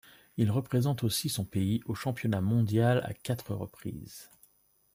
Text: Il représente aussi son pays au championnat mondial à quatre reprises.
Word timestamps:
Il 0.35 0.49
représente 0.49 1.03
aussi 1.03 1.29
son 1.29 1.45
pays 1.45 1.83
au 1.85 1.93
championnat 1.93 2.41
mondial 2.41 3.01
à 3.05 3.13
quatre 3.13 3.53
reprises. 3.53 4.31